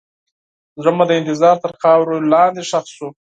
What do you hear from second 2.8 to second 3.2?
شو.